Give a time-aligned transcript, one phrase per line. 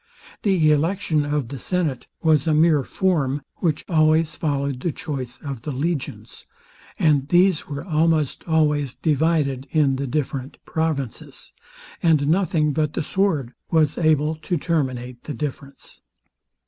[0.41, 5.61] The election of the senate was a mere form, which always followed the choice of
[5.61, 6.47] the legions;
[6.97, 11.53] and these were almost always divided in the different provinces,
[12.01, 16.01] and nothing but the sword was able to terminate the difference.